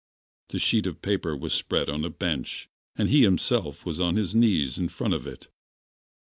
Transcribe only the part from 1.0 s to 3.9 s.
paper was spread on a bench, and he himself